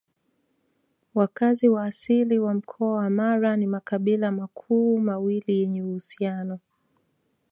[1.15, 6.59] Wakazi wa asili wa Mkoa wa Mara ni makabila makuu mawili yenye uhusiano